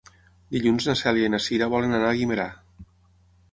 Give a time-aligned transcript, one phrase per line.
[0.55, 2.49] Dilluns na Cèlia i na Cira volen anar a Guimerà.